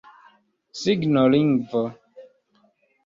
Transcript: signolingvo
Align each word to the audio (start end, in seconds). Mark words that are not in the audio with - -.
signolingvo 0.79 1.83